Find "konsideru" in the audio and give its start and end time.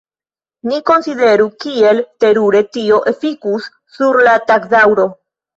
0.89-1.45